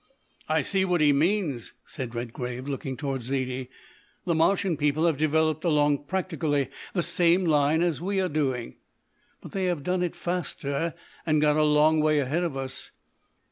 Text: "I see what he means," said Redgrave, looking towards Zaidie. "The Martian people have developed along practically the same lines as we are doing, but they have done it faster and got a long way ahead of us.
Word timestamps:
"I 0.49 0.61
see 0.61 0.83
what 0.83 0.99
he 0.99 1.13
means," 1.13 1.73
said 1.85 2.15
Redgrave, 2.15 2.67
looking 2.67 2.97
towards 2.97 3.27
Zaidie. 3.29 3.69
"The 4.25 4.33
Martian 4.33 4.75
people 4.75 5.05
have 5.05 5.19
developed 5.19 5.63
along 5.63 6.05
practically 6.05 6.69
the 6.95 7.03
same 7.03 7.45
lines 7.45 7.83
as 7.83 8.01
we 8.01 8.19
are 8.19 8.27
doing, 8.27 8.77
but 9.41 9.51
they 9.51 9.65
have 9.65 9.83
done 9.83 10.01
it 10.01 10.15
faster 10.15 10.95
and 11.23 11.39
got 11.39 11.55
a 11.55 11.61
long 11.63 11.99
way 11.99 12.17
ahead 12.17 12.41
of 12.43 12.57
us. 12.57 12.89